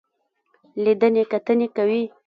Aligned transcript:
لیدنې 0.83 1.23
کتنې 1.31 1.67
کوي. 1.75 2.03